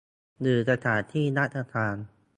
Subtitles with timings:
[0.41, 1.95] หรือสถานที่ราชการ